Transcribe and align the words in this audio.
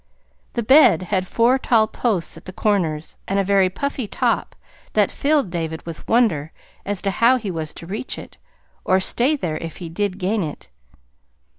The 0.53 0.63
bed 0.63 1.03
had 1.03 1.27
four 1.27 1.59
tall 1.59 1.85
posts 1.85 2.35
at 2.35 2.45
the 2.45 2.51
corners, 2.51 3.17
and 3.27 3.37
a 3.37 3.43
very 3.43 3.69
puffy 3.69 4.07
top 4.07 4.55
that 4.93 5.11
filled 5.11 5.51
David 5.51 5.85
with 5.85 6.07
wonder 6.07 6.51
as 6.87 7.03
to 7.03 7.11
how 7.11 7.37
he 7.37 7.51
was 7.51 7.71
to 7.75 7.85
reach 7.85 8.17
it, 8.17 8.37
or 8.83 8.99
stay 8.99 9.35
there 9.35 9.57
if 9.57 9.77
he 9.77 9.89
did 9.89 10.17
gain 10.17 10.41
it. 10.41 10.71